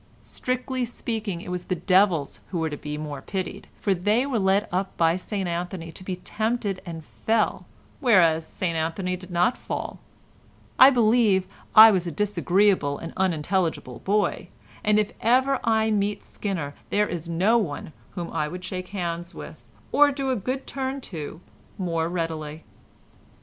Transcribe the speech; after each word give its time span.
Strictly 0.23 0.83
speaking, 0.83 1.41
it 1.41 1.51
was 1.51 1.65
the 1.65 1.75
devils 1.75 2.39
who 2.49 2.57
were 2.57 2.71
the 2.71 2.97
more 2.97 3.19
to 3.19 3.23
be 3.27 3.31
pitied, 3.31 3.67
for 3.75 3.93
they 3.93 4.25
were 4.25 4.39
led 4.39 4.67
up 4.71 4.97
by 4.97 5.15
St 5.15 5.47
Anthony 5.47 5.91
to 5.91 6.03
be 6.03 6.15
tempted 6.15 6.81
and 6.87 7.05
fell, 7.05 7.67
whereas 7.99 8.47
St 8.47 8.75
Anthony 8.75 9.15
did 9.15 9.29
not 9.29 9.59
fall. 9.59 9.99
I 10.79 10.89
believe 10.89 11.47
I 11.75 11.91
was 11.91 12.07
a 12.07 12.11
disagreeable 12.11 12.97
and 12.97 13.13
unintelligible 13.15 13.99
boy, 13.99 14.47
and 14.83 14.97
if 14.97 15.11
ever 15.21 15.59
I 15.63 15.91
meet 15.91 16.23
Skinner 16.23 16.73
there 16.89 17.07
is 17.07 17.29
no 17.29 17.59
one 17.59 17.93
whom 18.15 18.31
I 18.33 18.47
would 18.47 18.63
shake 18.65 18.87
hands 18.87 19.35
with, 19.35 19.63
or 19.91 20.09
do 20.11 20.31
a 20.31 20.35
good 20.35 20.65
turn 20.65 20.99
to 21.01 21.41
more 21.77 22.09
readily." 22.09 22.63